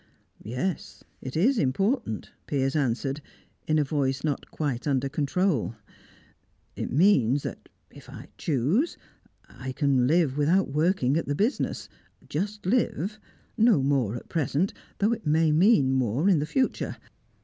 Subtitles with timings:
[0.43, 3.21] "Yes, it is important," Piers answered,
[3.67, 5.75] in a voice not quite under control.
[6.75, 8.97] "It means that, if I choose,
[9.47, 11.87] I can live without working at the business.
[12.27, 13.19] Just live;
[13.57, 16.97] no more, at present, though it may mean more in the future.